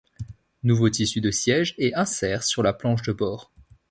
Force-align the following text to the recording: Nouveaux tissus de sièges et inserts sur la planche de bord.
Nouveaux 0.63 0.89
tissus 0.89 1.21
de 1.21 1.29
sièges 1.29 1.75
et 1.77 1.93
inserts 1.93 2.41
sur 2.43 2.63
la 2.63 2.73
planche 2.73 3.03
de 3.03 3.13
bord. 3.13 3.51